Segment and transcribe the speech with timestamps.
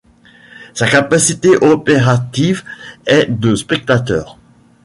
[0.73, 2.63] Sa capacité opérative
[3.05, 4.39] est de spectateurs.